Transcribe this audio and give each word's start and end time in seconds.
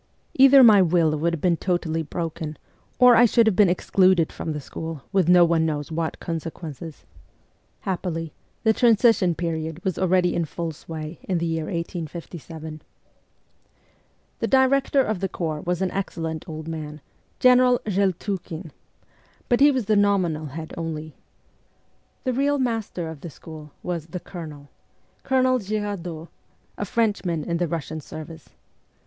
Either 0.33 0.63
my 0.63 0.81
will 0.81 1.15
would 1.15 1.31
have 1.31 1.41
been 1.41 1.55
totally 1.57 2.01
broken, 2.01 2.57
or 2.97 3.15
I 3.15 3.25
should 3.25 3.45
have 3.45 3.55
been 3.55 3.69
excluded 3.69 4.31
from 4.31 4.51
the 4.51 4.59
school 4.59 5.03
with 5.11 5.29
no 5.29 5.45
one 5.45 5.63
knows 5.63 5.91
what 5.91 6.17
86 6.23 6.27
MEMOIRS 6.27 6.45
OF 6.45 6.45
A 6.45 6.49
REVOLUTIONIST 6.49 7.03
consequences. 7.03 7.05
Happily, 7.81 8.33
the 8.63 8.73
transition 8.73 9.35
period 9.35 9.85
was 9.85 9.99
already 9.99 10.33
in 10.33 10.45
full 10.45 10.71
sway 10.71 11.19
in 11.21 11.37
the 11.37 11.45
year 11.45 11.65
1857. 11.65 12.81
The 14.39 14.47
director 14.47 15.01
of 15.03 15.19
the 15.19 15.29
corps 15.29 15.61
was 15.61 15.83
an 15.83 15.91
excellent 15.91 16.49
old 16.49 16.67
man, 16.67 16.99
General 17.39 17.79
Zheltukhin. 17.85 18.71
But 19.47 19.59
he 19.59 19.69
was 19.69 19.85
the 19.85 19.95
nominal 19.95 20.47
head 20.47 20.73
only. 20.75 21.13
The 22.23 22.33
real 22.33 22.57
master 22.57 23.07
of 23.07 23.21
the 23.21 23.29
school 23.29 23.71
was' 23.83 24.07
the 24.07 24.19
Colonel,' 24.19 24.69
Colonel 25.21 25.59
Girardot, 25.59 26.29
a 26.75 26.85
Frenchman 26.85 27.43
in 27.43 27.57
the 27.57 27.67
Russian 27.67 28.01
service. 28.01 28.49